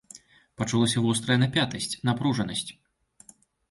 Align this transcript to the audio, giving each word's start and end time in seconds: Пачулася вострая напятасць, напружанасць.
Пачулася 0.61 1.03
вострая 1.05 1.37
напятасць, 1.45 1.97
напружанасць. 2.13 2.69